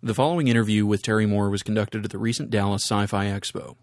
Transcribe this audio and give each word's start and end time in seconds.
The 0.00 0.14
following 0.14 0.46
interview 0.46 0.86
with 0.86 1.02
Terry 1.02 1.26
Moore 1.26 1.50
was 1.50 1.64
conducted 1.64 2.04
at 2.04 2.12
the 2.12 2.18
recent 2.18 2.50
Dallas 2.50 2.84
Sci 2.84 3.06
Fi 3.06 3.26
Expo. 3.26 3.74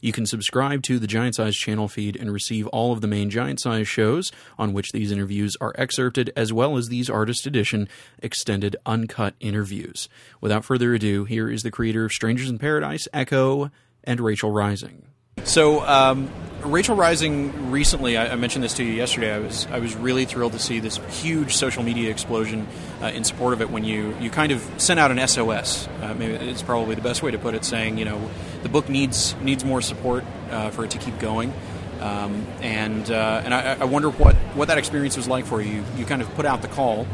You 0.00 0.12
can 0.12 0.26
subscribe 0.26 0.82
to 0.82 0.98
the 0.98 1.06
Giant 1.06 1.36
Size 1.36 1.54
channel 1.54 1.86
feed 1.86 2.16
and 2.16 2.32
receive 2.32 2.66
all 2.68 2.92
of 2.92 3.02
the 3.02 3.06
main 3.06 3.30
Giant 3.30 3.60
Size 3.60 3.86
shows 3.86 4.32
on 4.58 4.72
which 4.72 4.90
these 4.90 5.12
interviews 5.12 5.56
are 5.60 5.72
excerpted, 5.78 6.32
as 6.34 6.52
well 6.52 6.76
as 6.76 6.88
these 6.88 7.08
Artist 7.08 7.46
Edition 7.46 7.88
extended 8.20 8.74
uncut 8.84 9.34
interviews. 9.38 10.08
Without 10.40 10.64
further 10.64 10.92
ado, 10.92 11.24
here 11.24 11.48
is 11.48 11.62
the 11.62 11.70
creator 11.70 12.04
of 12.04 12.10
Strangers 12.10 12.50
in 12.50 12.58
Paradise, 12.58 13.06
Echo, 13.12 13.70
and 14.02 14.18
Rachel 14.18 14.50
Rising. 14.50 15.09
So, 15.50 15.84
um, 15.84 16.30
Rachel 16.62 16.94
Rising 16.94 17.72
recently, 17.72 18.16
I, 18.16 18.34
I, 18.34 18.36
mentioned 18.36 18.62
this 18.62 18.74
to 18.74 18.84
you 18.84 18.92
yesterday. 18.92 19.34
I 19.34 19.40
was 19.40 19.66
I 19.66 19.80
was 19.80 19.96
really 19.96 20.24
thrilled 20.24 20.52
to 20.52 20.60
see 20.60 20.78
this 20.78 20.98
huge 21.20 21.56
social 21.56 21.82
media 21.82 22.08
explosion 22.08 22.68
uh, 23.02 23.06
in 23.06 23.24
support 23.24 23.52
of 23.52 23.60
it. 23.60 23.68
When 23.68 23.82
you 23.82 24.16
you 24.20 24.30
kind 24.30 24.52
of 24.52 24.64
sent 24.76 25.00
out 25.00 25.10
an 25.10 25.26
SOS, 25.26 25.88
uh, 26.02 26.14
maybe 26.16 26.34
it's 26.34 26.62
probably 26.62 26.94
the 26.94 27.00
best 27.00 27.24
way 27.24 27.32
to 27.32 27.38
put 27.38 27.56
it, 27.56 27.64
saying 27.64 27.98
you 27.98 28.04
know 28.04 28.30
the 28.62 28.68
book 28.68 28.88
needs 28.88 29.34
needs 29.42 29.64
more 29.64 29.80
support 29.80 30.22
uh, 30.52 30.70
for 30.70 30.84
it 30.84 30.92
to 30.92 30.98
keep 30.98 31.18
going. 31.18 31.52
Um, 31.98 32.46
and 32.60 33.10
uh, 33.10 33.42
and 33.44 33.52
I, 33.52 33.72
I, 33.80 33.84
wonder 33.86 34.08
what, 34.08 34.36
what 34.54 34.68
that 34.68 34.78
experience 34.78 35.16
was 35.16 35.26
like 35.26 35.46
for 35.46 35.60
you. 35.60 35.82
You 35.96 36.04
kind 36.04 36.22
of 36.22 36.32
put 36.36 36.46
out 36.46 36.62
the 36.62 36.68
call, 36.68 37.08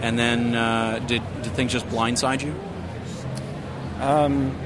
and 0.00 0.16
then 0.16 0.54
uh, 0.54 1.00
did 1.08 1.22
did 1.42 1.52
things 1.54 1.72
just 1.72 1.88
blindside 1.88 2.44
you? 2.44 2.54
Um, 4.00 4.56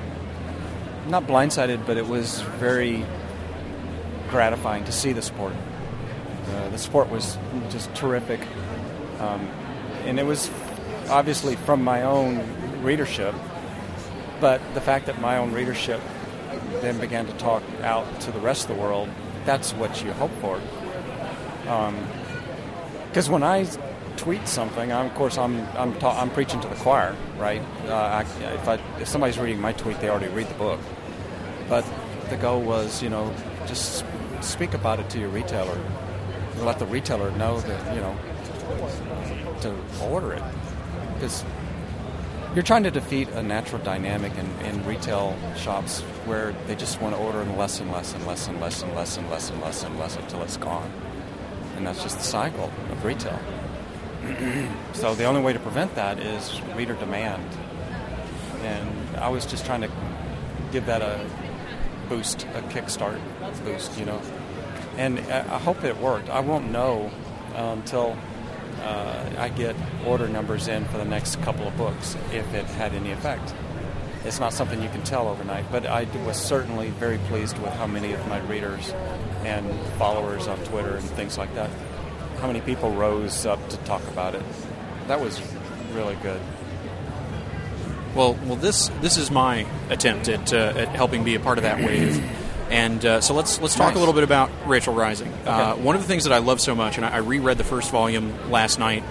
not 1.06 1.26
blindsided, 1.26 1.86
but 1.86 1.96
it 1.96 2.06
was 2.06 2.40
very 2.58 3.04
gratifying 4.28 4.84
to 4.84 4.92
see 4.92 5.12
the 5.12 5.22
sport. 5.22 5.54
Uh, 6.48 6.68
the 6.70 6.78
sport 6.78 7.08
was 7.10 7.38
just 7.70 7.94
terrific, 7.94 8.40
um, 9.20 9.40
and 10.04 10.18
it 10.18 10.26
was 10.26 10.50
obviously 11.08 11.56
from 11.56 11.82
my 11.82 12.02
own 12.02 12.42
readership. 12.82 13.34
But 14.40 14.60
the 14.74 14.80
fact 14.80 15.06
that 15.06 15.20
my 15.20 15.38
own 15.38 15.52
readership 15.52 16.00
then 16.80 16.98
began 16.98 17.26
to 17.26 17.32
talk 17.34 17.62
out 17.82 18.20
to 18.22 18.32
the 18.32 18.40
rest 18.40 18.68
of 18.68 18.76
the 18.76 18.82
world, 18.82 19.08
that's 19.44 19.72
what 19.72 20.02
you 20.02 20.12
hope 20.12 20.32
for. 20.40 20.60
Because 23.08 23.28
um, 23.28 23.32
when 23.32 23.42
I 23.42 23.64
tweet 24.16 24.46
something, 24.48 24.92
I'm, 24.92 25.06
of 25.06 25.14
course 25.14 25.38
I'm 25.38 25.60
I'm, 25.76 25.98
ta- 25.98 26.20
I'm 26.20 26.30
preaching 26.30 26.60
to 26.60 26.68
the 26.68 26.76
choir, 26.76 27.14
right? 27.38 27.62
Uh, 27.86 27.94
I, 27.94 28.20
if, 28.22 28.68
I, 28.68 28.74
if 29.00 29.08
somebody's 29.08 29.38
reading 29.38 29.60
my 29.60 29.72
tweet, 29.72 30.00
they 30.00 30.08
already 30.08 30.32
read 30.32 30.48
the 30.48 30.54
book. 30.54 30.80
But 31.68 31.84
the 32.30 32.36
goal 32.36 32.62
was, 32.62 33.02
you 33.02 33.10
know, 33.10 33.34
just 33.66 34.04
speak 34.40 34.74
about 34.74 35.00
it 35.00 35.08
to 35.10 35.18
your 35.18 35.28
retailer. 35.30 35.78
Let 36.58 36.78
the 36.78 36.86
retailer 36.86 37.30
know 37.32 37.60
that 37.60 37.94
you 37.94 38.00
know 38.00 38.16
to 39.62 39.74
order 40.04 40.32
it, 40.34 40.42
because 41.14 41.44
you're 42.54 42.62
trying 42.62 42.84
to 42.84 42.90
defeat 42.90 43.28
a 43.30 43.42
natural 43.42 43.82
dynamic 43.82 44.32
in, 44.38 44.46
in 44.66 44.86
retail 44.86 45.36
shops 45.56 46.02
where 46.26 46.54
they 46.66 46.76
just 46.76 47.00
want 47.00 47.14
to 47.14 47.20
order 47.20 47.44
less 47.56 47.80
and 47.80 47.90
less 47.90 48.14
and 48.14 48.24
less 48.26 48.46
and 48.46 48.60
less 48.60 48.82
and 48.82 48.94
less 48.94 49.16
and 49.16 49.28
less 49.30 49.50
and 49.50 49.60
less 49.60 49.82
and 49.82 49.98
less 49.98 50.16
until 50.16 50.42
it's 50.42 50.56
gone, 50.56 50.90
and 51.76 51.86
that's 51.86 52.02
just 52.02 52.18
the 52.18 52.24
cycle 52.24 52.70
of 52.90 53.04
retail. 53.04 53.40
so 54.92 55.14
the 55.14 55.24
only 55.24 55.42
way 55.42 55.52
to 55.52 55.58
prevent 55.58 55.94
that 55.94 56.18
is 56.18 56.60
reader 56.74 56.94
demand, 56.94 57.44
and 58.62 59.16
I 59.16 59.28
was 59.28 59.46
just 59.46 59.66
trying 59.66 59.82
to 59.82 59.90
give 60.72 60.86
that 60.86 61.02
a 61.02 61.24
boost, 62.08 62.44
a 62.54 62.62
kickstart 62.62 63.20
boost, 63.64 63.98
you 63.98 64.04
know. 64.04 64.20
And 64.96 65.18
I 65.18 65.58
hope 65.58 65.84
it 65.84 65.96
worked. 65.98 66.30
I 66.30 66.40
won't 66.40 66.70
know 66.70 67.10
until 67.54 68.16
uh, 68.82 69.30
I 69.38 69.48
get 69.48 69.76
order 70.06 70.28
numbers 70.28 70.68
in 70.68 70.84
for 70.86 70.98
the 70.98 71.04
next 71.04 71.40
couple 71.42 71.66
of 71.66 71.76
books 71.76 72.16
if 72.32 72.52
it 72.54 72.64
had 72.66 72.92
any 72.92 73.12
effect. 73.12 73.54
It's 74.24 74.40
not 74.40 74.52
something 74.52 74.82
you 74.82 74.88
can 74.88 75.02
tell 75.02 75.28
overnight, 75.28 75.70
but 75.70 75.84
I 75.84 76.04
was 76.24 76.36
certainly 76.36 76.90
very 76.90 77.18
pleased 77.28 77.58
with 77.58 77.72
how 77.74 77.86
many 77.86 78.12
of 78.12 78.26
my 78.28 78.40
readers 78.40 78.90
and 79.44 79.70
followers 79.98 80.46
on 80.46 80.58
Twitter 80.64 80.96
and 80.96 81.04
things 81.10 81.36
like 81.36 81.54
that, 81.54 81.70
how 82.36 82.46
many 82.46 82.60
people 82.60 82.90
rose 82.92 83.46
up 83.46 83.68
to 83.70 83.76
talk 83.78 84.02
about 84.08 84.34
it. 84.34 84.42
That 85.08 85.20
was 85.20 85.40
really 85.92 86.16
good. 86.16 86.40
Well, 88.14 88.34
well, 88.44 88.56
this 88.56 88.88
this 89.00 89.16
is 89.16 89.30
my 89.30 89.66
attempt 89.90 90.28
at, 90.28 90.52
uh, 90.52 90.74
at 90.76 90.88
helping 90.88 91.24
be 91.24 91.34
a 91.34 91.40
part 91.40 91.58
of 91.58 91.62
that 91.64 91.78
wave. 91.78 92.22
And 92.70 93.04
uh, 93.04 93.20
so 93.20 93.34
let's 93.34 93.60
let's 93.60 93.74
talk 93.74 93.88
nice. 93.88 93.96
a 93.96 93.98
little 93.98 94.14
bit 94.14 94.24
about 94.24 94.50
Rachel 94.66 94.94
Rising. 94.94 95.32
Okay. 95.32 95.50
Uh, 95.50 95.76
one 95.76 95.96
of 95.96 96.02
the 96.02 96.08
things 96.08 96.24
that 96.24 96.32
I 96.32 96.38
love 96.38 96.60
so 96.60 96.74
much, 96.74 96.96
and 96.96 97.04
I, 97.04 97.14
I, 97.14 97.16
reread 97.18 97.58
the 97.58 97.64
first 97.64 97.90
volume 97.90 98.50
last 98.50 98.78
night, 98.78 99.02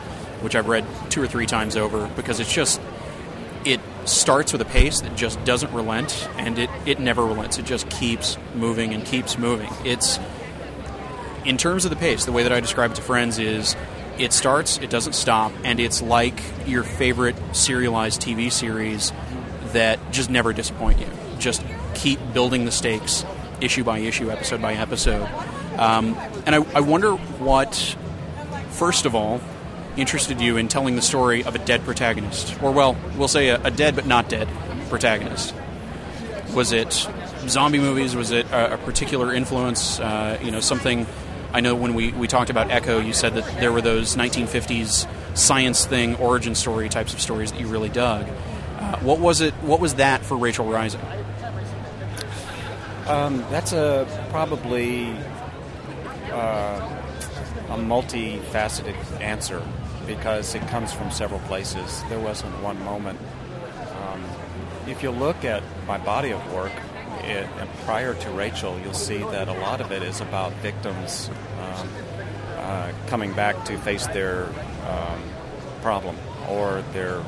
which 0.41 0.55
I've 0.55 0.67
read 0.67 0.85
two 1.09 1.21
or 1.21 1.27
three 1.27 1.45
times 1.45 1.75
over, 1.75 2.07
because 2.15 2.39
it's 2.39 2.51
just 2.51 2.81
it 3.63 3.79
starts 4.05 4.51
with 4.51 4.61
a 4.61 4.65
pace 4.65 5.01
that 5.01 5.15
just 5.15 5.43
doesn't 5.45 5.71
relent, 5.71 6.27
and 6.37 6.57
it 6.57 6.69
it 6.85 6.99
never 6.99 7.25
relents. 7.25 7.57
It 7.59 7.65
just 7.65 7.89
keeps 7.89 8.37
moving 8.55 8.93
and 8.93 9.05
keeps 9.05 9.37
moving. 9.37 9.69
It's 9.85 10.19
in 11.45 11.57
terms 11.57 11.85
of 11.85 11.91
the 11.91 11.97
pace, 11.97 12.25
the 12.25 12.31
way 12.31 12.43
that 12.43 12.51
I 12.51 12.59
describe 12.59 12.91
it 12.91 12.95
to 12.95 13.01
friends 13.01 13.39
is 13.39 13.75
it 14.17 14.33
starts, 14.33 14.77
it 14.77 14.89
doesn't 14.89 15.13
stop, 15.13 15.51
and 15.63 15.79
it's 15.79 16.01
like 16.01 16.39
your 16.65 16.83
favorite 16.83 17.35
serialized 17.53 18.21
TV 18.21 18.51
series 18.51 19.11
that 19.73 19.99
just 20.11 20.29
never 20.29 20.53
disappoint 20.53 20.99
you. 20.99 21.07
Just 21.39 21.63
keep 21.95 22.19
building 22.33 22.65
the 22.65 22.71
stakes 22.71 23.25
issue 23.59 23.83
by 23.83 23.99
issue, 23.99 24.29
episode 24.29 24.61
by 24.61 24.73
episode. 24.73 25.27
Um, 25.77 26.15
and 26.45 26.55
I, 26.55 26.57
I 26.75 26.81
wonder 26.81 27.13
what, 27.13 27.75
first 28.71 29.05
of 29.05 29.15
all, 29.15 29.41
interested 29.97 30.41
you 30.41 30.57
in 30.57 30.67
telling 30.67 30.95
the 30.95 31.01
story 31.01 31.43
of 31.43 31.55
a 31.55 31.59
dead 31.59 31.83
protagonist, 31.83 32.61
or 32.61 32.71
well, 32.71 32.95
we'll 33.17 33.27
say 33.27 33.49
a, 33.49 33.61
a 33.63 33.71
dead 33.71 33.95
but 33.95 34.05
not 34.05 34.29
dead 34.29 34.47
protagonist. 34.89 35.53
Was 36.53 36.71
it 36.71 37.07
zombie 37.47 37.79
movies? 37.79 38.15
Was 38.15 38.31
it 38.31 38.45
a, 38.51 38.75
a 38.75 38.77
particular 38.77 39.33
influence? 39.33 39.99
Uh, 39.99 40.39
you 40.43 40.51
know, 40.51 40.59
something 40.59 41.07
I 41.53 41.61
know 41.61 41.75
when 41.75 41.93
we, 41.93 42.11
we 42.13 42.27
talked 42.27 42.49
about 42.49 42.71
Echo, 42.71 42.99
you 42.99 43.13
said 43.13 43.35
that 43.35 43.45
there 43.59 43.71
were 43.71 43.81
those 43.81 44.15
1950s 44.15 45.07
science 45.37 45.85
thing, 45.85 46.15
origin 46.15 46.55
story 46.55 46.89
types 46.89 47.13
of 47.13 47.21
stories 47.21 47.51
that 47.51 47.61
you 47.61 47.67
really 47.67 47.89
dug. 47.89 48.27
Uh, 48.79 48.97
what 48.99 49.19
was 49.19 49.39
it? 49.39 49.53
What 49.55 49.79
was 49.79 49.95
that 49.95 50.25
for 50.25 50.35
Rachel 50.35 50.65
Rising? 50.65 51.01
Um, 53.05 53.37
that's 53.51 53.71
a 53.71 54.07
probably 54.31 55.11
uh, 56.31 57.01
a 57.69 57.77
multifaceted 57.77 58.95
answer 59.21 59.61
because 60.07 60.55
it 60.55 60.67
comes 60.69 60.91
from 60.91 61.11
several 61.11 61.39
places. 61.41 62.03
There 62.09 62.19
wasn't 62.19 62.51
one 62.63 62.83
moment. 62.83 63.19
Um, 64.01 64.23
if 64.87 65.03
you 65.03 65.11
look 65.11 65.45
at 65.45 65.61
my 65.85 65.99
body 65.99 66.31
of 66.31 66.53
work, 66.53 66.71
it, 67.23 67.47
prior 67.85 68.13
to 68.13 68.29
Rachel, 68.31 68.79
you'll 68.79 68.93
see 68.93 69.17
that 69.17 69.47
a 69.47 69.53
lot 69.53 69.81
of 69.81 69.91
it 69.91 70.03
is 70.03 70.21
about 70.21 70.53
victims 70.53 71.29
um, 71.59 71.89
uh, 72.57 72.91
coming 73.07 73.33
back 73.33 73.65
to 73.65 73.77
face 73.77 74.07
their 74.07 74.45
um, 74.87 75.21
problem 75.81 76.15
or 76.49 76.81
their 76.93 77.23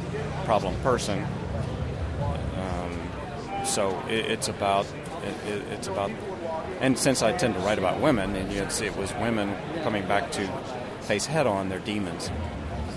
problem 0.46 0.76
person. 0.82 1.26
Um, 2.22 3.66
so 3.66 4.02
it, 4.08 4.32
it's 4.32 4.48
about 4.48 4.86
it, 5.46 5.64
it's 5.72 5.88
about, 5.88 6.12
and 6.80 6.98
since 6.98 7.22
I 7.22 7.32
tend 7.34 7.56
to 7.56 7.60
write 7.62 7.80
about 7.80 8.00
women, 8.00 8.36
and 8.36 8.52
you'd 8.52 8.72
see 8.72 8.86
it 8.86 8.96
was 8.96 9.14
women 9.16 9.56
coming 9.84 10.08
back 10.08 10.32
to 10.34 10.48
face 11.02 11.26
head 11.26 11.48
on 11.48 11.70
their 11.70 11.80
demons. 11.80 12.30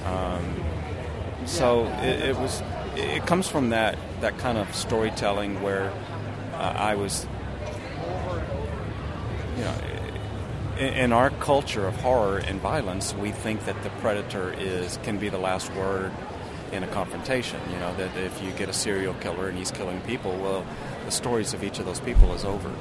Um, 0.04 0.64
so 1.46 1.86
it, 2.02 2.30
it 2.30 2.36
was 2.36 2.62
it 2.96 3.26
comes 3.26 3.48
from 3.48 3.70
that 3.70 3.98
that 4.20 4.38
kind 4.38 4.58
of 4.58 4.74
storytelling 4.74 5.62
where 5.62 5.92
uh, 6.58 6.72
I 6.76 6.96
was, 6.96 7.26
you 9.56 9.62
know, 9.62 9.74
in, 10.76 10.94
in, 10.94 11.12
our 11.12 11.30
culture 11.30 11.86
of 11.86 11.94
horror 11.96 12.38
and 12.38 12.60
violence, 12.60 13.14
we 13.14 13.30
think 13.30 13.64
that 13.66 13.80
the 13.84 13.90
predator 14.00 14.52
is 14.52 14.98
can 15.04 15.18
be 15.18 15.28
the 15.28 15.38
last 15.38 15.72
word 15.74 16.12
in 16.72 16.82
a 16.82 16.88
confrontation. 16.88 17.60
You 17.70 17.78
know, 17.78 17.94
that 17.94 18.16
if 18.16 18.42
you 18.42 18.50
get 18.52 18.68
a 18.68 18.72
serial 18.72 19.14
killer 19.14 19.48
and 19.48 19.56
he's 19.56 19.70
killing 19.70 20.00
people, 20.00 20.36
well, 20.38 20.66
the 21.04 21.12
stories 21.12 21.54
of 21.54 21.62
each 21.62 21.78
of 21.78 21.86
those 21.86 22.00
people 22.00 22.34
is 22.34 22.44
over. 22.44 22.74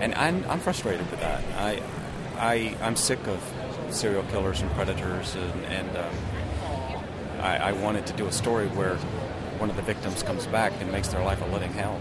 And 0.00 0.12
I'm, 0.16 0.44
I'm 0.48 0.58
frustrated 0.58 1.08
with 1.10 1.20
that. 1.20 1.42
I, 1.56 1.82
I, 2.36 2.76
I'm 2.82 2.96
sick 2.96 3.24
of 3.28 3.40
serial 3.90 4.24
killers 4.24 4.60
and 4.60 4.68
predators, 4.72 5.36
and, 5.36 5.64
and 5.66 5.96
um, 5.96 6.14
I, 7.40 7.56
I 7.58 7.72
wanted 7.72 8.06
to 8.06 8.12
do 8.14 8.26
a 8.26 8.32
story 8.32 8.66
where 8.68 8.96
one 9.58 9.70
of 9.70 9.76
the 9.76 9.82
victims 9.82 10.24
comes 10.24 10.48
back 10.48 10.72
and 10.80 10.90
makes 10.90 11.08
their 11.08 11.22
life 11.22 11.40
a 11.42 11.46
living 11.46 11.72
hell 11.72 12.00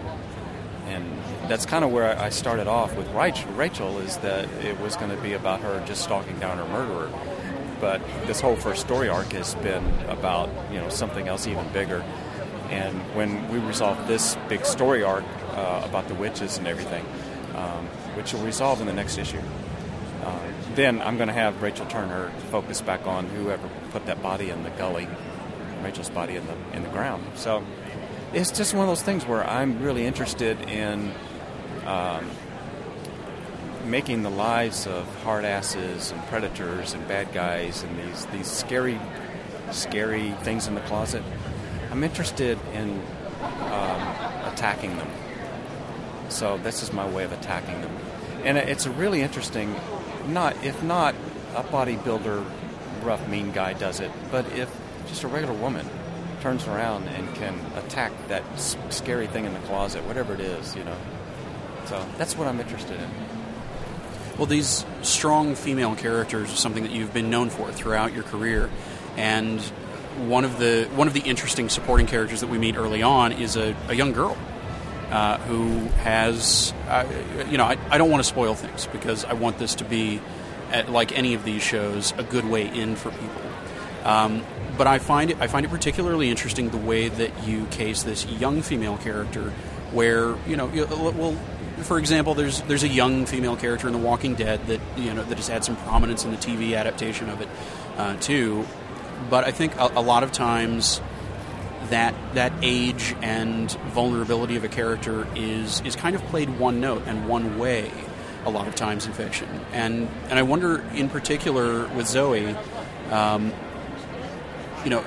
and 0.88 1.06
that's 1.50 1.66
kind 1.66 1.84
of 1.84 1.92
where 1.92 2.18
I 2.20 2.30
started 2.30 2.68
off 2.68 2.96
with 2.96 3.10
Rachel. 3.12 4.00
Is 4.00 4.18
that 4.18 4.50
it 4.64 4.80
was 4.80 4.96
going 4.96 5.16
to 5.16 5.22
be 5.22 5.34
about 5.34 5.62
her 5.62 5.84
just 5.86 6.04
stalking 6.04 6.40
down 6.40 6.58
her 6.58 6.66
murderer, 6.66 7.12
but 7.80 8.02
this 8.28 8.42
whole 8.42 8.56
first 8.56 8.82
story 8.82 9.10
arc 9.10 9.32
has 9.34 9.56
been 9.56 9.86
about 10.08 10.50
you 10.72 10.80
know 10.80 10.90
something 10.90 11.28
else 11.28 11.48
even 11.48 11.68
bigger. 11.70 12.04
And 12.70 13.00
when 13.16 13.48
we 13.50 13.60
resolve 13.60 14.08
this 14.08 14.36
big 14.50 14.66
story 14.66 15.04
arc 15.04 15.26
uh, 15.52 15.82
about 15.86 16.08
the 16.08 16.16
witches 16.16 16.58
and 16.58 16.68
everything, 16.68 17.06
um, 17.56 17.86
which 18.16 18.34
will 18.34 18.42
resolve 18.42 18.82
in 18.82 18.88
the 18.88 18.94
next 18.94 19.18
issue, 19.18 19.42
uh, 20.24 20.40
then 20.74 21.02
I'm 21.02 21.18
going 21.18 21.28
to 21.28 21.34
have 21.34 21.62
Rachel 21.62 21.86
turn 21.86 22.10
her 22.10 22.32
focus 22.50 22.82
back 22.82 23.06
on 23.06 23.28
whoever 23.28 23.70
put 23.92 24.06
that 24.08 24.24
body 24.24 24.50
in 24.50 24.64
the 24.64 24.72
gully, 24.72 25.08
Rachel's 25.84 26.10
body 26.10 26.36
in 26.36 26.48
the 26.48 26.56
in 26.74 26.84
the 26.84 26.90
ground. 26.90 27.24
So 27.36 27.64
it's 28.34 28.52
just 28.52 28.74
one 28.74 28.84
of 28.84 28.90
those 28.90 29.04
things 29.04 29.26
where 29.26 29.48
I'm 29.48 29.82
really 29.82 30.06
interested 30.06 30.60
in 30.62 31.12
um, 31.86 32.30
making 33.86 34.24
the 34.24 34.32
lives 34.32 34.88
of 34.88 35.06
hard 35.24 35.46
asses 35.46 36.12
and 36.12 36.22
predators 36.28 36.94
and 36.94 37.08
bad 37.08 37.32
guys 37.32 37.84
and 37.84 37.98
these 38.00 38.26
these 38.28 38.48
scary, 38.48 39.00
scary 39.72 40.32
things 40.42 40.68
in 40.68 40.74
the 40.74 40.82
closet. 40.82 41.22
I'm 41.92 42.04
interested 42.04 42.58
in 42.74 43.00
um, 43.42 44.02
attacking 44.52 44.98
them. 44.98 45.10
So 46.30 46.58
this 46.58 46.82
is 46.82 46.92
my 46.92 47.08
way 47.08 47.26
of 47.26 47.32
attacking 47.32 47.82
them, 47.82 47.96
and 48.44 48.58
it's 48.58 48.88
a 48.88 48.92
really 48.92 49.22
interesting. 49.22 49.76
Not 50.28 50.56
if 50.64 50.82
not 50.82 51.14
a 51.54 51.64
bodybuilder, 51.64 52.44
rough 53.04 53.28
mean 53.28 53.52
guy 53.52 53.74
does 53.74 54.00
it, 54.00 54.10
but 54.32 54.52
if 54.54 54.76
just 55.08 55.24
a 55.24 55.28
regular 55.28 55.54
woman 55.54 55.88
turns 56.44 56.68
around 56.68 57.08
and 57.08 57.34
can 57.36 57.58
attack 57.78 58.12
that 58.28 58.44
scary 58.90 59.28
thing 59.28 59.46
in 59.46 59.54
the 59.54 59.60
closet, 59.62 60.04
whatever 60.04 60.34
it 60.34 60.42
is, 60.42 60.76
you 60.76 60.84
know. 60.84 60.98
So 61.86 62.06
that's 62.18 62.38
what 62.38 62.50
I'm 62.50 62.60
interested 62.60 63.00
in. 63.00 63.10
Well, 64.38 64.46
these 64.46 64.86
strong 65.04 65.56
female 65.56 65.96
characters 65.96 66.52
are 66.52 66.58
something 66.58 66.84
that 66.84 66.92
you've 66.92 67.14
been 67.14 67.30
known 67.30 67.50
for 67.50 67.72
throughout 67.72 68.14
your 68.14 68.24
career, 68.24 68.70
and 69.16 69.62
one 70.28 70.44
of 70.44 70.60
the 70.60 70.90
one 70.96 71.08
of 71.08 71.14
the 71.14 71.22
interesting 71.22 71.70
supporting 71.70 72.08
characters 72.08 72.42
that 72.42 72.50
we 72.50 72.58
meet 72.58 72.76
early 72.76 73.02
on 73.02 73.32
is 73.32 73.56
a, 73.56 73.74
a 73.88 73.96
young 73.96 74.12
girl 74.12 74.38
uh, 75.12 75.38
who 75.38 75.88
has, 76.02 76.74
uh, 76.90 77.06
you 77.50 77.58
know, 77.58 77.64
I, 77.66 77.78
I 77.90 77.98
don't 77.98 78.12
want 78.12 78.22
to 78.22 78.28
spoil 78.28 78.54
things 78.54 78.88
because 78.88 79.24
I 79.24 79.34
want 79.34 79.60
this 79.60 79.76
to 79.76 79.86
be, 79.86 80.20
at, 80.72 80.90
like 80.90 81.18
any 81.18 81.36
of 81.36 81.46
these 81.46 81.62
shows, 81.62 82.14
a 82.18 82.24
good 82.24 82.46
way 82.46 82.68
in 82.68 82.96
for 82.96 83.12
people. 83.12 83.42
Um, 84.04 84.44
but 84.78 84.88
I 84.88 85.00
find 85.00 85.32
it 85.32 85.38
I 85.40 85.48
find 85.48 85.66
it 85.66 85.70
particularly 85.70 86.30
interesting 86.30 86.70
the 86.70 86.78
way 86.78 87.10
that 87.10 87.48
you 87.48 87.66
case 87.68 88.04
this 88.04 88.26
young 88.26 88.62
female 88.62 88.98
character, 88.98 89.52
where 89.92 90.36
you 90.48 90.56
know, 90.56 90.68
well, 90.68 91.38
for 91.84 92.00
example, 92.00 92.34
there's 92.34 92.62
there's 92.64 92.84
a 92.84 92.88
young 92.88 93.26
female 93.26 93.56
character 93.56 93.88
in 93.88 93.94
The 93.94 94.00
Walking 94.00 94.36
Dead 94.36 94.66
that 94.68 94.80
you 94.98 95.14
know 95.14 95.24
that 95.24 95.38
has 95.38 95.48
had 95.48 95.64
some 95.64 95.76
prominence 95.78 96.26
in 96.26 96.32
the 96.32 96.38
TV 96.38 96.78
adaptation 96.78 97.30
of 97.30 97.42
it 97.42 97.50
uh, 97.98 98.16
too. 98.18 98.66
But 99.30 99.46
I 99.46 99.52
think 99.52 99.76
a, 99.78 99.92
a, 99.96 100.02
lot 100.02 100.24
of 100.24 100.32
times 100.32 101.02
that 101.90 102.14
that 102.34 102.52
age 102.62 103.16
and 103.22 103.72
vulnerability 103.92 104.56
of 104.56 104.64
a 104.64 104.70
character 104.70 105.28
is 105.36 105.82
is 105.82 105.96
kind 105.96 106.16
of 106.16 106.24
played 106.26 106.58
one 106.58 106.82
note 106.82 107.04
and 107.06 107.28
one 107.28 107.58
way 107.60 107.92
a 108.46 108.50
lot 108.50 108.68
of 108.68 108.76
times 108.76 109.06
in 109.06 109.14
fiction. 109.14 109.48
And 109.72 110.10
and 110.30 110.40
I 110.40 110.42
wonder 110.42 110.84
in 110.94 111.10
particular 111.10 111.88
with 111.90 112.08
Zoe, 112.08 112.56
um, 113.12 113.54
you 114.84 114.90
know, 114.90 115.04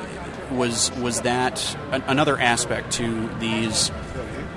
was 0.51 0.91
was 0.99 1.23
that 1.23 1.77
another 1.91 2.39
aspect 2.39 2.93
to 2.95 3.29
these? 3.39 3.91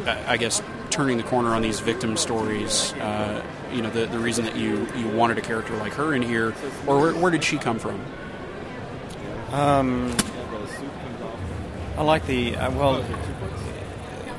I 0.05 0.37
guess 0.37 0.61
turning 0.89 1.17
the 1.17 1.23
corner 1.23 1.49
on 1.49 1.61
these 1.61 1.79
victim 1.79 2.17
stories. 2.17 2.93
Uh, 2.93 3.43
you 3.71 3.81
know, 3.81 3.89
the, 3.89 4.05
the 4.07 4.19
reason 4.19 4.45
that 4.45 4.55
you, 4.55 4.87
you 4.95 5.07
wanted 5.09 5.37
a 5.37 5.41
character 5.41 5.75
like 5.77 5.93
her 5.93 6.13
in 6.13 6.21
here, 6.21 6.53
or 6.87 6.99
where, 6.99 7.13
where 7.13 7.31
did 7.31 7.43
she 7.43 7.57
come 7.57 7.79
from? 7.79 8.01
Um, 9.51 10.15
I 11.97 12.03
like 12.03 12.25
the 12.25 12.55
uh, 12.55 12.71
well 12.71 13.03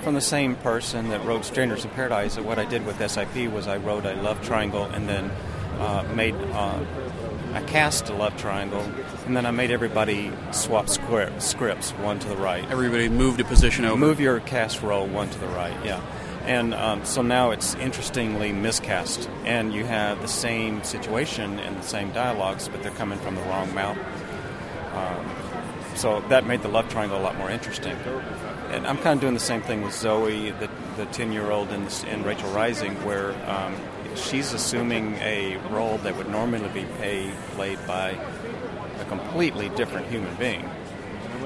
from 0.02 0.14
the 0.14 0.20
same 0.20 0.56
person 0.56 1.10
that 1.10 1.24
wrote 1.24 1.44
Strangers 1.44 1.84
in 1.84 1.90
Paradise. 1.90 2.38
What 2.38 2.58
I 2.58 2.64
did 2.64 2.86
with 2.86 2.98
SIP 3.10 3.50
was 3.52 3.68
I 3.68 3.76
wrote 3.76 4.06
a 4.06 4.14
love 4.14 4.42
triangle 4.42 4.84
and 4.84 5.08
then 5.08 5.30
uh, 5.80 6.04
made 6.14 6.34
uh, 6.34 6.84
I 7.52 7.62
cast 7.62 8.08
a 8.08 8.14
love 8.14 8.36
triangle, 8.36 8.80
and 9.26 9.36
then 9.36 9.44
I 9.44 9.50
made 9.50 9.72
everybody 9.72 10.30
swap 10.52 10.88
scripts 10.88 11.90
one 11.92 12.20
to 12.20 12.28
the 12.28 12.36
right. 12.36 12.68
Everybody 12.70 13.08
moved 13.08 13.40
a 13.40 13.44
position 13.44 13.84
over. 13.84 13.96
Move 13.96 14.20
your 14.20 14.38
cast 14.40 14.82
roll 14.82 15.06
one 15.06 15.28
to 15.30 15.38
the 15.38 15.48
right. 15.48 15.76
Yeah. 15.84 16.00
And 16.44 16.74
um, 16.74 17.04
so 17.04 17.22
now 17.22 17.50
it's 17.50 17.74
interestingly 17.74 18.52
miscast, 18.52 19.28
and 19.44 19.74
you 19.74 19.84
have 19.84 20.22
the 20.22 20.28
same 20.28 20.84
situation 20.84 21.58
and 21.58 21.76
the 21.76 21.82
same 21.82 22.12
dialogues, 22.12 22.68
but 22.68 22.82
they're 22.82 22.92
coming 22.92 23.18
from 23.18 23.34
the 23.34 23.42
wrong 23.42 23.74
mouth. 23.74 23.98
Um, 24.94 25.96
so 25.96 26.20
that 26.28 26.46
made 26.46 26.62
the 26.62 26.68
love 26.68 26.88
triangle 26.88 27.18
a 27.18 27.22
lot 27.22 27.36
more 27.36 27.50
interesting. 27.50 27.96
And 28.70 28.86
I'm 28.86 28.98
kind 28.98 29.14
of 29.16 29.20
doing 29.20 29.34
the 29.34 29.40
same 29.40 29.62
thing 29.62 29.82
with 29.82 29.94
Zoe, 29.94 30.52
the 30.52 30.70
the 30.96 31.06
ten 31.06 31.32
year 31.32 31.50
old 31.50 31.70
in, 31.70 31.86
in 32.08 32.22
Rachel 32.22 32.50
Rising, 32.50 32.94
where 33.04 33.32
um, 33.48 33.74
she's 34.14 34.52
assuming 34.52 35.14
a 35.16 35.56
role 35.70 35.98
that 35.98 36.16
would 36.16 36.28
normally 36.28 36.68
be 36.68 36.84
pay, 36.98 37.32
played 37.54 37.78
by 37.86 38.10
a 39.00 39.04
completely 39.06 39.68
different 39.70 40.06
human 40.08 40.34
being. 40.36 40.68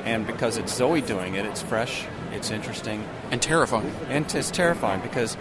And 0.04 0.26
because 0.26 0.58
it's 0.58 0.74
Zoe 0.74 1.00
doing 1.00 1.34
it, 1.34 1.46
it's 1.46 1.62
fresh, 1.62 2.04
it's 2.32 2.50
interesting, 2.50 3.06
and 3.30 3.40
terrifying. 3.40 3.90
And 4.08 4.32
it's 4.34 4.50
terrifying 4.50 5.00
because 5.00 5.36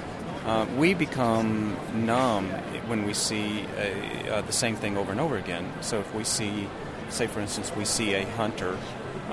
uh, 0.45 0.65
we 0.77 0.93
become 0.93 1.75
numb 1.93 2.49
when 2.87 3.05
we 3.05 3.13
see 3.13 3.65
a, 3.77 4.35
uh, 4.37 4.41
the 4.41 4.53
same 4.53 4.75
thing 4.75 4.97
over 4.97 5.11
and 5.11 5.19
over 5.19 5.37
again. 5.37 5.69
So 5.81 5.99
if 5.99 6.13
we 6.15 6.23
see, 6.23 6.69
say 7.09 7.27
for 7.27 7.41
instance, 7.41 7.75
we 7.75 7.85
see 7.85 8.13
a 8.13 8.25
hunter 8.31 8.77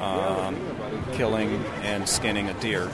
um, 0.00 0.56
killing 1.12 1.64
and 1.82 2.08
skinning 2.08 2.48
a 2.48 2.54
deer, 2.60 2.90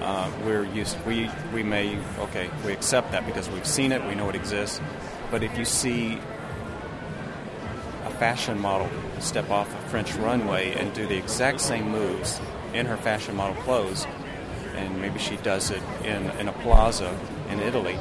uh, 0.00 0.30
we're 0.44 0.64
used. 0.64 0.96
We 1.04 1.30
we 1.52 1.62
may 1.62 1.98
okay. 2.18 2.50
We 2.64 2.72
accept 2.72 3.12
that 3.12 3.26
because 3.26 3.48
we've 3.50 3.66
seen 3.66 3.92
it. 3.92 4.04
We 4.06 4.14
know 4.14 4.28
it 4.28 4.36
exists. 4.36 4.80
But 5.30 5.42
if 5.42 5.58
you 5.58 5.64
see 5.64 6.18
a 8.04 8.10
fashion 8.10 8.58
model 8.60 8.88
step 9.20 9.50
off 9.50 9.72
a 9.74 9.88
French 9.88 10.14
runway 10.14 10.72
and 10.72 10.94
do 10.94 11.06
the 11.06 11.16
exact 11.16 11.60
same 11.60 11.90
moves 11.90 12.40
in 12.72 12.86
her 12.86 12.96
fashion 12.96 13.36
model 13.36 13.60
clothes, 13.62 14.06
and 14.74 15.00
maybe 15.00 15.18
she 15.18 15.36
does 15.38 15.70
it 15.70 15.82
in, 16.04 16.30
in 16.38 16.48
a 16.48 16.52
plaza 16.52 17.18
in 17.50 17.60
Italy. 17.60 17.98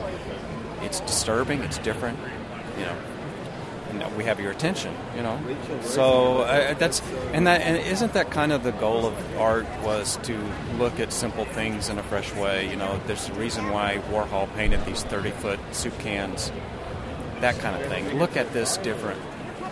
It's 0.82 1.00
disturbing. 1.02 1.62
It's 1.62 1.80
different. 1.80 2.18
You 2.78 2.86
know, 2.86 2.98
and 4.02 4.18
we 4.18 4.24
have 4.24 4.40
your 4.40 4.52
attention. 4.52 4.96
You 5.16 5.24
know, 5.24 5.40
so 5.82 6.40
uh, 6.40 6.74
that's 6.76 7.02
and 7.34 7.48
that 7.48 7.62
and 7.62 7.78
isn't 7.78 8.14
that 8.14 8.32
kind 8.32 8.52
of 8.52 8.64
the 8.64 8.72
goal 8.74 9.06
of 9.06 9.38
art 9.38 9.68
was 9.84 10.18
to 10.24 10.38
look 10.78 11.00
at 11.00 11.12
simple 11.12 11.46
things 11.46 11.90
in 11.90 11.98
a 11.98 12.04
fresh 12.04 12.34
way. 12.36 12.70
You 12.70 12.76
know, 12.76 13.00
there's 13.08 13.30
a 13.30 13.34
reason 13.34 13.70
why 13.70 14.02
Warhol 14.10 14.54
painted 14.56 14.86
these 14.86 15.04
30 15.04 15.32
foot 15.32 15.60
soup 15.72 15.98
cans, 16.00 16.52
that 17.42 17.58
kind 17.60 17.82
of 17.82 17.88
thing. 17.90 18.18
Look 18.18 18.38
at 18.38 18.54
this 18.54 18.78
different. 18.78 19.22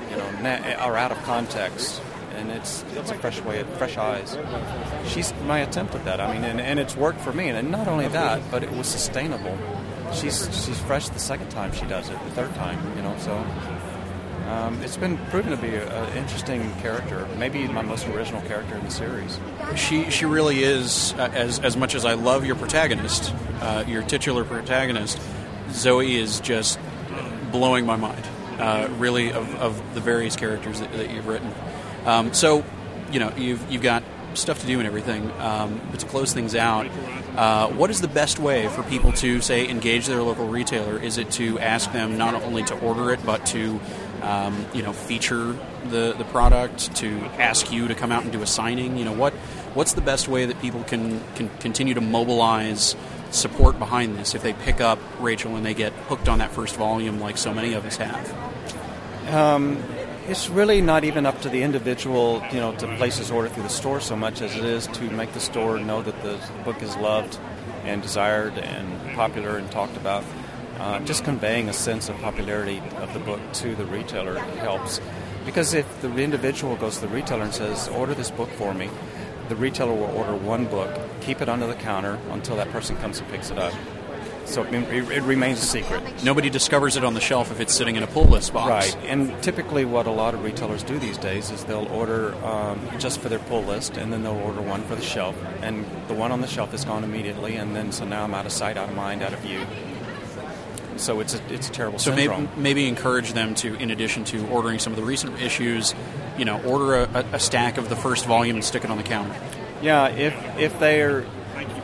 You 0.09 0.17
know, 0.17 0.77
or 0.85 0.97
out 0.97 1.11
of 1.11 1.21
context 1.23 2.01
and 2.35 2.51
it's 2.51 2.83
it's 2.95 3.11
a 3.11 3.15
fresh 3.15 3.41
way, 3.41 3.63
fresh 3.77 3.97
eyes. 3.97 4.37
She's 5.07 5.33
my 5.45 5.59
attempt 5.59 5.95
at 5.95 6.05
that. 6.05 6.19
I 6.19 6.33
mean, 6.33 6.43
and, 6.43 6.59
and 6.59 6.79
it's 6.79 6.95
worked 6.95 7.21
for 7.21 7.33
me. 7.33 7.49
And 7.49 7.71
not 7.71 7.87
only 7.87 8.07
that, 8.09 8.41
but 8.51 8.63
it 8.63 8.71
was 8.71 8.87
sustainable. 8.87 9.57
She's 10.13 10.43
she's 10.65 10.79
fresh 10.81 11.09
the 11.09 11.19
second 11.19 11.49
time 11.49 11.71
she 11.73 11.85
does 11.85 12.09
it, 12.09 12.23
the 12.25 12.31
third 12.31 12.53
time, 12.55 12.79
you 12.95 13.03
know. 13.03 13.15
So 13.19 13.37
um, 14.47 14.81
it's 14.81 14.97
been 14.97 15.17
proven 15.29 15.51
to 15.51 15.57
be 15.57 15.75
an 15.75 16.17
interesting 16.17 16.71
character, 16.75 17.27
maybe 17.37 17.67
my 17.67 17.81
most 17.81 18.07
original 18.07 18.41
character 18.41 18.75
in 18.75 18.83
the 18.83 18.91
series. 18.91 19.39
She 19.75 20.09
she 20.09 20.25
really 20.25 20.63
is. 20.63 21.13
Uh, 21.13 21.31
as 21.33 21.59
as 21.59 21.75
much 21.75 21.95
as 21.95 22.05
I 22.05 22.13
love 22.13 22.45
your 22.45 22.55
protagonist, 22.55 23.33
uh, 23.61 23.83
your 23.87 24.03
titular 24.03 24.43
protagonist, 24.43 25.19
Zoe 25.71 26.15
is 26.15 26.39
just 26.39 26.79
blowing 27.51 27.85
my 27.85 27.95
mind. 27.95 28.23
Uh, 28.59 28.87
really, 28.99 29.33
of, 29.33 29.53
of 29.55 29.95
the 29.95 29.99
various 29.99 30.37
characters 30.37 30.79
that, 30.79 30.89
that 30.93 31.11
you've 31.11 31.27
written. 31.27 31.51
Um, 32.05 32.33
so, 32.33 32.63
you 33.11 33.19
know, 33.19 33.33
you've 33.35 33.69
you've 33.69 33.81
got 33.81 34.01
stuff 34.33 34.59
to 34.61 34.67
do 34.67 34.79
and 34.79 34.87
everything. 34.87 35.29
Um, 35.39 35.81
but 35.91 35.99
to 35.99 36.05
close 36.05 36.33
things 36.33 36.55
out, 36.55 36.87
uh, 37.35 37.67
what 37.69 37.89
is 37.89 37.99
the 37.99 38.07
best 38.07 38.39
way 38.39 38.67
for 38.69 38.83
people 38.83 39.11
to 39.13 39.41
say 39.41 39.67
engage 39.67 40.07
their 40.07 40.21
local 40.21 40.47
retailer? 40.47 40.97
Is 40.97 41.17
it 41.17 41.31
to 41.31 41.59
ask 41.59 41.91
them 41.91 42.17
not 42.17 42.33
only 42.33 42.63
to 42.63 42.79
order 42.79 43.11
it, 43.11 43.25
but 43.25 43.45
to 43.47 43.79
um, 44.25 44.65
you 44.73 44.81
know 44.81 44.91
feature 44.91 45.55
the 45.89 46.13
the 46.17 46.25
product, 46.25 46.95
to 46.97 47.19
ask 47.39 47.71
you 47.71 47.87
to 47.87 47.95
come 47.95 48.11
out 48.11 48.23
and 48.23 48.31
do 48.31 48.41
a 48.41 48.47
signing? 48.47 48.97
You 48.97 49.05
know 49.05 49.13
what 49.13 49.33
what's 49.73 49.93
the 49.93 50.01
best 50.01 50.27
way 50.27 50.45
that 50.45 50.59
people 50.61 50.83
can 50.83 51.21
can 51.35 51.49
continue 51.59 51.93
to 51.93 52.01
mobilize 52.01 52.95
support 53.31 53.77
behind 53.79 54.17
this 54.17 54.33
if 54.35 54.41
they 54.41 54.53
pick 54.53 54.81
up 54.81 54.99
Rachel 55.19 55.55
and 55.55 55.65
they 55.65 55.73
get 55.73 55.93
hooked 55.93 56.29
on 56.29 56.39
that 56.39 56.51
first 56.51 56.75
volume 56.75 57.19
like 57.19 57.37
so 57.37 57.53
many 57.53 57.73
of 57.73 57.85
us 57.85 57.97
have? 57.97 59.33
Um, 59.33 59.83
it's 60.27 60.49
really 60.49 60.81
not 60.81 61.03
even 61.03 61.25
up 61.25 61.41
to 61.41 61.49
the 61.49 61.61
individual, 61.61 62.43
you 62.51 62.59
know, 62.59 62.75
to 62.77 62.87
place 62.97 63.17
his 63.17 63.29
order 63.29 63.49
through 63.49 63.63
the 63.63 63.69
store 63.69 63.99
so 63.99 64.15
much 64.15 64.41
as 64.41 64.55
it 64.55 64.63
is 64.63 64.87
to 64.87 65.03
make 65.11 65.33
the 65.33 65.39
store 65.39 65.77
know 65.79 66.01
that 66.01 66.19
the 66.23 66.39
book 66.63 66.81
is 66.81 66.95
loved 66.97 67.37
and 67.83 68.01
desired 68.01 68.57
and 68.57 69.15
popular 69.15 69.57
and 69.57 69.69
talked 69.71 69.95
about. 69.97 70.23
Uh, 70.79 70.99
just 71.01 71.23
conveying 71.23 71.69
a 71.69 71.73
sense 71.73 72.09
of 72.09 72.17
popularity 72.17 72.81
of 72.97 73.13
the 73.13 73.19
book 73.19 73.39
to 73.53 73.75
the 73.75 73.85
retailer 73.85 74.37
helps. 74.37 74.99
Because 75.45 75.73
if 75.73 76.01
the 76.01 76.13
individual 76.17 76.75
goes 76.75 76.95
to 76.95 77.01
the 77.01 77.07
retailer 77.07 77.43
and 77.43 77.53
says, 77.53 77.87
"Order 77.87 78.13
this 78.13 78.31
book 78.31 78.49
for 78.51 78.73
me," 78.73 78.89
the 79.49 79.55
retailer 79.55 79.93
will 79.93 80.15
order 80.17 80.35
one 80.35 80.65
book, 80.65 80.89
keep 81.21 81.41
it 81.41 81.49
under 81.49 81.67
the 81.67 81.75
counter 81.75 82.19
until 82.31 82.55
that 82.57 82.69
person 82.71 82.95
comes 82.97 83.19
and 83.19 83.29
picks 83.29 83.51
it 83.51 83.59
up. 83.59 83.73
so 84.45 84.61
it, 84.63 85.11
it, 85.11 85.23
remains 85.23 85.59
a 85.59 85.65
secret. 85.65 86.03
Nobody 86.23 86.51
discovers 86.51 86.95
it 86.97 87.03
on 87.03 87.15
the 87.15 87.19
shelf 87.19 87.51
if 87.51 87.59
it's 87.59 87.73
sitting 87.73 87.95
in 87.95 88.03
a 88.03 88.07
pull 88.07 88.25
list 88.25 88.53
box. 88.53 88.69
Right, 88.93 89.05
and 89.05 89.41
typically 89.41 89.85
what 89.85 90.05
a 90.05 90.11
lot 90.11 90.35
of 90.35 90.43
retailers 90.43 90.83
do 90.83 90.99
these 90.99 91.17
days 91.17 91.49
is 91.49 91.63
they'll 91.63 91.87
order 91.87 92.35
um, 92.45 92.79
just 92.99 93.21
for 93.21 93.29
their 93.29 93.39
pull 93.39 93.63
list, 93.63 93.97
and 93.97 94.13
then 94.13 94.21
they'll 94.21 94.33
order 94.33 94.61
one 94.61 94.83
for 94.83 94.95
the 94.95 95.01
shelf, 95.01 95.35
and 95.63 95.83
the 96.07 96.13
one 96.13 96.31
on 96.31 96.41
the 96.41 96.47
shelf 96.47 96.75
is 96.75 96.85
gone 96.85 97.03
immediately, 97.03 97.55
and 97.55 97.75
then 97.75 97.91
so 97.91 98.05
now 98.05 98.23
I'm 98.23 98.35
out 98.35 98.45
of 98.45 98.51
sight, 98.51 98.77
out 98.77 98.89
of 98.89 98.95
mind, 98.95 99.23
out 99.23 99.33
of 99.33 99.39
view. 99.39 99.65
So 100.97 101.19
it's 101.19 101.35
a 101.35 101.53
it's 101.53 101.69
a 101.69 101.71
terrible 101.71 101.99
so 101.99 102.15
syndrome. 102.15 102.45
maybe, 102.45 102.61
maybe 102.61 102.87
encourage 102.87 103.33
them 103.33 103.55
to, 103.55 103.75
in 103.75 103.91
addition 103.91 104.23
to 104.25 104.47
ordering 104.47 104.79
some 104.79 104.93
of 104.93 104.97
the 104.97 105.03
recent 105.03 105.41
issues, 105.41 105.93
you 106.37 106.45
know, 106.45 106.61
order 106.63 106.95
a, 106.95 107.25
a 107.33 107.39
stack 107.39 107.77
of 107.77 107.89
the 107.89 107.95
first 107.95 108.25
volume 108.25 108.55
and 108.55 108.65
stick 108.65 108.83
it 108.83 108.89
on 108.89 108.97
the 108.97 109.03
counter. 109.03 109.35
Yeah, 109.81 110.07
if 110.07 110.33
if 110.57 110.79
they're 110.79 111.25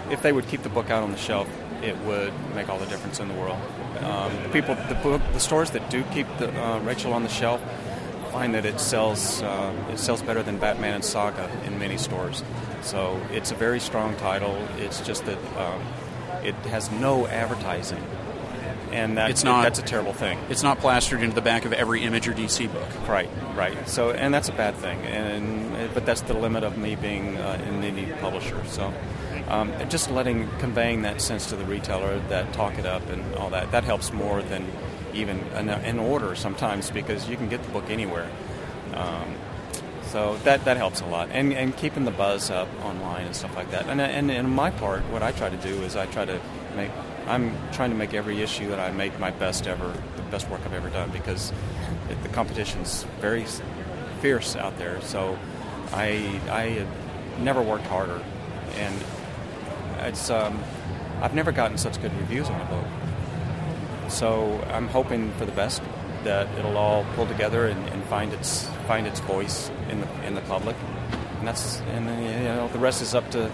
if 0.09 0.21
they 0.21 0.31
would 0.31 0.47
keep 0.47 0.63
the 0.63 0.69
book 0.69 0.89
out 0.89 1.03
on 1.03 1.11
the 1.11 1.17
shelf, 1.17 1.49
it 1.81 1.97
would 1.99 2.33
make 2.55 2.69
all 2.69 2.77
the 2.77 2.85
difference 2.85 3.19
in 3.19 3.27
the 3.27 3.33
world. 3.35 3.57
Um, 3.99 4.31
people, 4.51 4.75
the 4.75 4.99
book, 5.03 5.21
the 5.33 5.39
stores 5.39 5.71
that 5.71 5.89
do 5.89 6.03
keep 6.13 6.27
the 6.37 6.49
uh, 6.61 6.79
Rachel 6.79 7.13
on 7.13 7.23
the 7.23 7.29
shelf 7.29 7.61
find 8.31 8.55
that 8.55 8.65
it 8.65 8.79
sells 8.79 9.41
uh, 9.41 9.73
it 9.91 9.99
sells 9.99 10.21
better 10.21 10.41
than 10.41 10.57
Batman 10.57 10.95
and 10.95 11.05
Saga 11.05 11.49
in 11.65 11.77
many 11.77 11.97
stores. 11.97 12.43
So 12.81 13.19
it's 13.31 13.51
a 13.51 13.55
very 13.55 13.79
strong 13.79 14.15
title. 14.15 14.55
It's 14.77 15.01
just 15.01 15.25
that 15.25 15.37
um, 15.57 15.81
it 16.43 16.55
has 16.71 16.89
no 16.91 17.27
advertising, 17.27 18.03
and 18.93 19.17
that, 19.17 19.29
it's 19.29 19.43
not, 19.43 19.63
that's 19.63 19.79
a 19.79 19.83
terrible 19.83 20.13
thing. 20.13 20.39
It's 20.49 20.63
not 20.63 20.79
plastered 20.79 21.21
into 21.21 21.35
the 21.35 21.41
back 21.41 21.65
of 21.65 21.73
every 21.73 22.03
Image 22.03 22.27
or 22.27 22.33
DC 22.33 22.71
book. 22.71 23.07
Right, 23.07 23.29
right. 23.55 23.87
So 23.87 24.11
and 24.11 24.33
that's 24.33 24.49
a 24.49 24.53
bad 24.53 24.75
thing. 24.75 24.99
And 25.01 25.93
but 25.93 26.05
that's 26.05 26.21
the 26.21 26.33
limit 26.33 26.63
of 26.63 26.77
me 26.77 26.95
being 26.95 27.37
uh, 27.37 27.61
an 27.65 27.81
indie 27.83 28.19
publisher. 28.19 28.63
So 28.65 28.93
um, 29.47 29.73
just 29.89 30.11
letting 30.11 30.49
conveying 30.59 31.01
that 31.03 31.21
sense 31.21 31.47
to 31.47 31.55
the 31.55 31.65
retailer 31.65 32.19
that 32.29 32.53
talk 32.53 32.77
it 32.77 32.85
up 32.85 33.07
and 33.09 33.35
all 33.35 33.49
that 33.49 33.71
that 33.71 33.83
helps 33.83 34.13
more 34.13 34.41
than 34.41 34.65
even 35.13 35.39
an, 35.55 35.69
an 35.69 35.99
order 35.99 36.35
sometimes 36.35 36.89
because 36.89 37.27
you 37.27 37.35
can 37.35 37.49
get 37.49 37.61
the 37.63 37.69
book 37.71 37.89
anywhere. 37.89 38.29
Um, 38.93 39.35
so 40.03 40.35
that 40.43 40.65
that 40.65 40.75
helps 40.75 40.99
a 41.01 41.05
lot, 41.05 41.29
and 41.31 41.53
and 41.53 41.75
keeping 41.75 42.03
the 42.03 42.11
buzz 42.11 42.49
up 42.51 42.67
online 42.83 43.25
and 43.25 43.35
stuff 43.35 43.55
like 43.55 43.71
that. 43.71 43.87
And 43.87 44.01
and 44.01 44.29
in 44.29 44.49
my 44.49 44.69
part, 44.71 45.03
what 45.03 45.23
I 45.23 45.31
try 45.31 45.49
to 45.49 45.57
do 45.57 45.81
is 45.83 45.95
I 45.95 46.05
try 46.05 46.25
to 46.25 46.39
make 46.75 46.91
I'm 47.27 47.55
trying 47.71 47.91
to 47.91 47.95
make 47.95 48.13
every 48.13 48.41
issue 48.41 48.69
that 48.69 48.79
I 48.79 48.91
make 48.91 49.17
my 49.19 49.31
best 49.31 49.67
ever, 49.67 49.93
the 50.15 50.21
best 50.23 50.49
work 50.49 50.61
I've 50.65 50.73
ever 50.73 50.89
done 50.89 51.11
because 51.11 51.51
it, 52.09 52.21
the 52.23 52.29
competition's 52.29 53.03
very 53.19 53.45
fierce 54.21 54.55
out 54.55 54.77
there. 54.77 55.01
So 55.01 55.37
I 55.91 56.39
I 56.49 56.85
never 57.39 57.61
worked 57.61 57.87
harder, 57.87 58.21
and 58.75 59.03
it's 59.99 60.29
um, 60.29 60.61
I've 61.21 61.33
never 61.33 61.51
gotten 61.51 61.77
such 61.77 62.01
good 62.01 62.13
reviews 62.17 62.49
on 62.49 62.59
a 62.59 62.65
book. 62.65 62.85
So 64.09 64.61
I'm 64.71 64.87
hoping 64.87 65.31
for 65.33 65.45
the 65.45 65.51
best 65.51 65.81
that 66.23 66.47
it'll 66.59 66.77
all 66.77 67.05
pull 67.15 67.25
together 67.25 67.67
and, 67.67 67.87
and 67.89 68.03
find 68.05 68.33
its 68.33 68.65
find 68.87 69.07
its 69.07 69.19
voice 69.21 69.71
in 69.89 70.01
the 70.01 70.25
in 70.25 70.35
the 70.35 70.41
public, 70.41 70.75
and 71.39 71.47
that's 71.47 71.79
and 71.93 72.07
then, 72.07 72.23
you 72.23 72.47
know 72.49 72.67
the 72.69 72.79
rest 72.79 73.01
is 73.01 73.15
up 73.15 73.29
to 73.31 73.51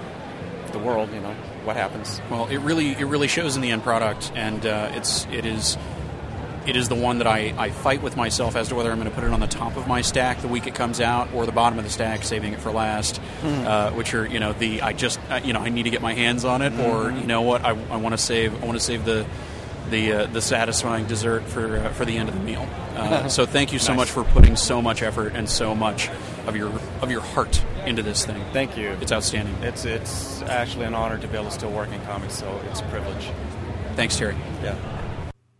the 0.71 0.79
world. 0.79 1.11
You 1.13 1.21
know 1.21 1.33
what 1.63 1.75
happens. 1.75 2.21
Well, 2.29 2.47
it 2.47 2.57
really 2.57 2.91
it 2.91 3.05
really 3.05 3.27
shows 3.27 3.55
in 3.55 3.61
the 3.61 3.71
end 3.71 3.83
product, 3.83 4.31
and 4.35 4.65
uh, 4.65 4.91
it's 4.93 5.25
it 5.27 5.45
is 5.45 5.77
it 6.67 6.75
is 6.75 6.89
the 6.89 6.95
one 6.95 7.19
that 7.19 7.27
I, 7.27 7.53
I 7.57 7.69
fight 7.69 8.01
with 8.01 8.17
myself 8.17 8.55
as 8.55 8.67
to 8.69 8.75
whether 8.75 8.91
I'm 8.91 8.99
going 8.99 9.09
to 9.09 9.15
put 9.15 9.23
it 9.23 9.31
on 9.31 9.39
the 9.39 9.47
top 9.47 9.77
of 9.77 9.87
my 9.87 10.01
stack 10.01 10.41
the 10.41 10.49
week 10.49 10.67
it 10.67 10.75
comes 10.75 10.99
out 10.99 11.33
or 11.33 11.45
the 11.45 11.51
bottom 11.51 11.79
of 11.79 11.85
the 11.85 11.89
stack, 11.89 12.23
saving 12.23 12.53
it 12.53 12.59
for 12.59 12.71
last. 12.71 13.21
Mm-hmm. 13.41 13.67
Uh, 13.67 13.91
which 13.91 14.13
are 14.13 14.25
you 14.25 14.39
know 14.39 14.53
the 14.53 14.81
I 14.81 14.93
just 14.93 15.19
uh, 15.29 15.39
you 15.43 15.53
know 15.53 15.59
I 15.59 15.69
need 15.69 15.83
to 15.83 15.89
get 15.89 16.01
my 16.01 16.13
hands 16.13 16.45
on 16.45 16.61
it, 16.61 16.73
mm-hmm. 16.73 16.81
or 16.81 17.11
you 17.11 17.27
know 17.27 17.41
what 17.41 17.63
I, 17.63 17.69
I 17.69 17.97
want 17.97 18.13
to 18.13 18.17
save 18.17 18.61
I 18.61 18.65
want 18.65 18.77
to 18.77 18.83
save 18.83 19.05
the 19.05 19.25
the 19.89 20.11
uh, 20.11 20.25
the 20.27 20.41
satisfying 20.41 21.05
dessert 21.05 21.43
for 21.43 21.77
uh, 21.77 21.89
for 21.93 22.05
the 22.05 22.17
end 22.17 22.29
of 22.29 22.35
the 22.35 22.41
meal. 22.41 22.67
Uh, 22.95 23.27
so 23.29 23.45
thank 23.45 23.73
you 23.73 23.79
so 23.79 23.93
nice. 23.93 23.99
much 23.99 24.11
for 24.11 24.23
putting 24.23 24.55
so 24.55 24.81
much 24.81 25.01
effort 25.01 25.33
and 25.35 25.49
so 25.49 25.73
much 25.73 26.09
of 26.45 26.55
your 26.55 26.71
of 27.01 27.11
your 27.11 27.21
heart 27.21 27.63
into 27.87 28.03
this 28.03 28.25
thing. 28.25 28.43
Thank 28.53 28.77
you. 28.77 28.91
It's 29.01 29.11
outstanding. 29.11 29.55
It's 29.63 29.85
it's 29.85 30.41
actually 30.43 30.85
an 30.85 30.93
honor 30.93 31.17
to 31.17 31.27
be 31.27 31.35
able 31.35 31.45
to 31.45 31.51
still 31.51 31.71
work 31.71 31.91
in 31.91 32.01
comics, 32.05 32.35
so 32.35 32.61
it's 32.69 32.81
a 32.81 32.85
privilege. 32.85 33.29
Thanks, 33.95 34.17
Terry. 34.17 34.35
Yeah. 34.61 34.77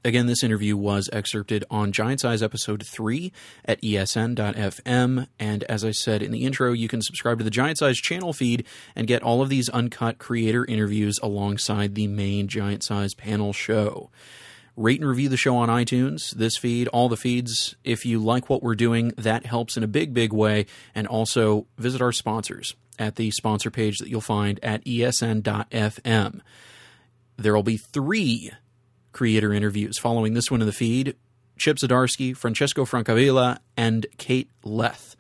Again, 0.06 0.28
this 0.28 0.42
interview 0.42 0.78
was 0.78 1.10
excerpted 1.12 1.66
on 1.70 1.92
Giant 1.92 2.22
Size 2.22 2.42
Episode 2.42 2.86
3 2.86 3.34
at 3.66 3.82
esn.fm. 3.82 5.28
And 5.38 5.64
as 5.66 5.84
I 5.84 5.92
said 5.92 6.22
in 6.22 6.32
the 6.32 6.46
intro, 6.46 6.72
you 6.72 6.88
can 6.88 7.02
subscribe 7.02 7.40
to 7.40 7.44
the 7.44 7.50
Giant 7.50 7.80
Size 7.80 7.98
channel 7.98 8.32
feed 8.32 8.66
and 8.96 9.06
get 9.06 9.22
all 9.22 9.42
of 9.42 9.50
these 9.50 9.68
uncut 9.68 10.18
creator 10.18 10.64
interviews 10.64 11.20
alongside 11.22 11.96
the 11.96 12.08
main 12.08 12.48
Giant 12.48 12.84
Size 12.84 13.16
panel 13.16 13.52
show. 13.52 14.10
Rate 14.78 15.00
and 15.00 15.10
review 15.10 15.28
the 15.28 15.38
show 15.38 15.58
on 15.58 15.70
iTunes, 15.70 16.30
this 16.36 16.56
feed, 16.56 16.88
all 16.90 17.10
the 17.10 17.18
feeds. 17.18 17.76
If 17.84 18.06
you 18.06 18.20
like 18.20 18.48
what 18.48 18.62
we're 18.62 18.76
doing, 18.76 19.12
that 19.18 19.46
helps 19.46 19.76
in 19.76 19.84
a 19.84 19.88
big, 19.88 20.14
big 20.14 20.32
way. 20.32 20.68
And 20.94 21.08
also 21.08 21.66
visit 21.80 22.00
our 22.00 22.12
sponsors 22.12 22.76
at 23.00 23.16
the 23.16 23.32
sponsor 23.32 23.72
page 23.72 23.98
that 23.98 24.08
you'll 24.08 24.22
find 24.22 24.60
at 24.64 24.86
esn.fm. 24.86 26.42
There 27.38 27.56
will 27.56 27.64
be 27.64 27.78
three 27.78 28.52
creator 29.14 29.52
interviews 29.52 29.98
following 29.98 30.36
this 30.36 30.52
one 30.52 30.62
in 30.62 30.68
the 30.68 30.74
feed 30.74 31.16
Chip 31.58 31.78
Zdarsky, 31.78 32.38
Francesco 32.38 32.86
Francavilla, 32.86 33.58
and 33.76 34.06
Kate 34.18 34.52
Leth. 34.64 35.16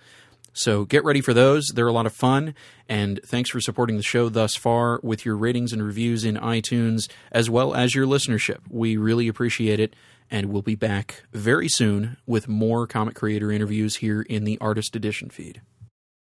So 0.57 0.85
get 0.85 1.03
ready 1.03 1.21
for 1.21 1.33
those. 1.33 1.67
They're 1.67 1.87
a 1.87 1.93
lot 1.93 2.07
of 2.07 2.13
fun. 2.13 2.55
And 2.89 3.19
thanks 3.25 3.49
for 3.49 3.61
supporting 3.61 3.97
the 3.97 4.03
show 4.03 4.27
thus 4.27 4.55
far 4.55 4.99
with 5.03 5.25
your 5.25 5.37
ratings 5.37 5.71
and 5.71 5.83
reviews 5.83 6.25
in 6.25 6.35
iTunes, 6.35 7.09
as 7.31 7.49
well 7.49 7.75
as 7.75 7.93
your 7.93 8.07
listenership. 8.07 8.59
We 8.69 8.97
really 8.97 9.27
appreciate 9.27 9.79
it. 9.79 9.95
And 10.29 10.47
we'll 10.47 10.61
be 10.61 10.75
back 10.75 11.23
very 11.31 11.69
soon 11.69 12.17
with 12.25 12.47
more 12.47 12.87
comic 12.87 13.15
creator 13.15 13.51
interviews 13.51 13.97
here 13.97 14.23
in 14.23 14.43
the 14.43 14.57
Artist 14.59 14.95
Edition 14.95 15.29
feed. 15.29 15.61